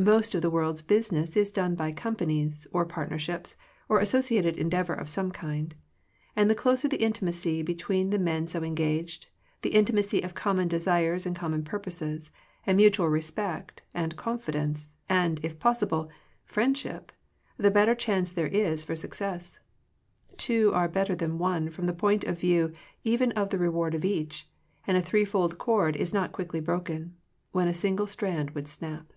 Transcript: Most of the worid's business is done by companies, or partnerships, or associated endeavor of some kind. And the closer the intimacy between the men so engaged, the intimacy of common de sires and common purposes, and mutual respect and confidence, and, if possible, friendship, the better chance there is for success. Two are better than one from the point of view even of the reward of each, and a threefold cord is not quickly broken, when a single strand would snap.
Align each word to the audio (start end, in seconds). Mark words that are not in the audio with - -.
Most 0.00 0.34
of 0.34 0.40
the 0.40 0.48
worid's 0.50 0.80
business 0.80 1.36
is 1.36 1.50
done 1.50 1.74
by 1.74 1.92
companies, 1.92 2.66
or 2.72 2.86
partnerships, 2.86 3.56
or 3.86 3.98
associated 4.00 4.56
endeavor 4.56 4.94
of 4.94 5.10
some 5.10 5.30
kind. 5.30 5.74
And 6.34 6.48
the 6.48 6.54
closer 6.54 6.88
the 6.88 7.02
intimacy 7.02 7.60
between 7.60 8.08
the 8.08 8.18
men 8.18 8.46
so 8.46 8.62
engaged, 8.62 9.26
the 9.60 9.74
intimacy 9.74 10.22
of 10.22 10.34
common 10.34 10.68
de 10.68 10.80
sires 10.80 11.26
and 11.26 11.36
common 11.36 11.64
purposes, 11.64 12.30
and 12.64 12.78
mutual 12.78 13.10
respect 13.10 13.82
and 13.94 14.16
confidence, 14.16 14.94
and, 15.10 15.38
if 15.42 15.58
possible, 15.60 16.08
friendship, 16.46 17.12
the 17.58 17.70
better 17.70 17.94
chance 17.94 18.32
there 18.32 18.46
is 18.46 18.82
for 18.82 18.96
success. 18.96 19.60
Two 20.38 20.72
are 20.72 20.88
better 20.88 21.14
than 21.14 21.36
one 21.38 21.68
from 21.68 21.84
the 21.84 21.92
point 21.92 22.24
of 22.24 22.38
view 22.40 22.72
even 23.04 23.32
of 23.32 23.50
the 23.50 23.58
reward 23.58 23.92
of 23.94 24.06
each, 24.06 24.48
and 24.86 24.96
a 24.96 25.02
threefold 25.02 25.58
cord 25.58 25.94
is 25.94 26.14
not 26.14 26.32
quickly 26.32 26.60
broken, 26.60 27.16
when 27.52 27.68
a 27.68 27.74
single 27.74 28.06
strand 28.06 28.52
would 28.52 28.66
snap. 28.68 29.12